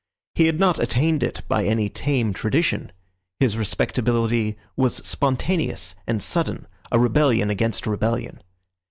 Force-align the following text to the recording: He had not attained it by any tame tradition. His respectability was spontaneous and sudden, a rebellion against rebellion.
He 0.33 0.47
had 0.47 0.59
not 0.59 0.79
attained 0.79 1.21
it 1.21 1.43
by 1.47 1.63
any 1.63 1.87
tame 1.87 2.33
tradition. 2.33 2.91
His 3.39 3.55
respectability 3.55 4.57
was 4.75 4.95
spontaneous 4.95 5.93
and 6.07 6.23
sudden, 6.23 6.65
a 6.91 6.97
rebellion 6.97 7.51
against 7.51 7.85
rebellion. 7.85 8.41